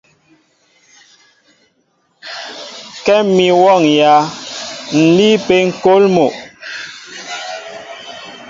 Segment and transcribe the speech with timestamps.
[3.05, 4.13] Kɛ́m mi wɔ́ŋyǎ,
[4.99, 6.33] ǹ líí ápé ŋ̀kôl mol.